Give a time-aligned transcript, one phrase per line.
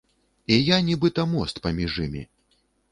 [0.55, 2.29] І я нібыта мост паміж імі.